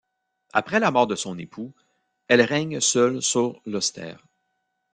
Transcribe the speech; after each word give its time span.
Après 0.51 0.79
la 0.79 0.89
mort 0.89 1.05
de 1.05 1.13
son 1.13 1.37
époux, 1.37 1.75
elle 2.27 2.41
règne 2.41 2.79
seule 2.81 3.21
sur 3.21 3.61
l’Ulster. 3.67 4.15